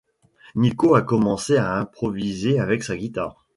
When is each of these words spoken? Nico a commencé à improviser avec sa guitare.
Nico 0.55 0.95
a 0.95 1.03
commencé 1.03 1.57
à 1.57 1.73
improviser 1.75 2.59
avec 2.59 2.81
sa 2.81 2.97
guitare. 2.97 3.45